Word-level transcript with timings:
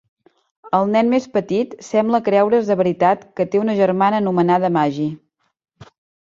El 0.77 0.87
nen 0.93 1.11
més 1.15 1.27
petit 1.35 1.75
sembla 1.87 2.21
creure's 2.29 2.71
de 2.71 2.77
veritat 2.79 3.27
que 3.41 3.47
té 3.53 3.61
una 3.65 3.77
germana 3.81 4.23
anomenada 4.23 4.73
Maggie. 4.79 5.87